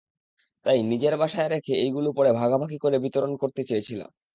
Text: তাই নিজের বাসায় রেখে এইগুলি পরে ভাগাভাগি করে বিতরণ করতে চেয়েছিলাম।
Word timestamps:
তাই 0.65 0.79
নিজের 0.91 1.13
বাসায় 1.21 1.49
রেখে 1.49 1.73
এইগুলি 1.83 2.09
পরে 2.17 2.29
ভাগাভাগি 2.33 2.77
করে 2.79 2.97
বিতরণ 3.05 3.31
করতে 3.41 3.61
চেয়েছিলাম। 3.69 4.09